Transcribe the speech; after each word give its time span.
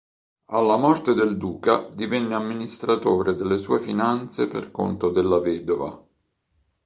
Alla 0.45 0.77
morte 0.77 1.13
del 1.13 1.37
duca, 1.37 1.87
divenne 1.87 2.33
amministratore 2.33 3.35
delle 3.35 3.59
sue 3.59 3.77
finanze 3.79 4.47
per 4.47 4.71
conto 4.71 5.11
della 5.11 5.37
vedova. 5.37 6.03